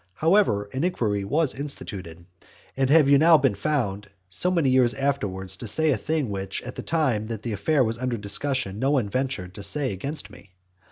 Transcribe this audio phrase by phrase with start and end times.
[0.15, 2.25] However, an inquiry was instituted.
[2.75, 6.59] And have you now been found, so many years afterwards, to say a thing which,
[6.63, 10.31] at the time that the affair was under discussion, no one ventured to say against
[10.31, 10.49] me?